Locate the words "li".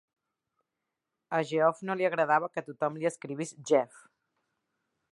2.01-2.09, 3.03-3.09